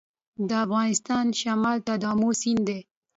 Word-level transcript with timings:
د 0.49 0.51
افغانستان 0.65 1.25
شمال 1.39 1.77
ته 1.87 1.93
امو 2.11 2.29
سیند 2.41 2.61
دی 2.67 2.79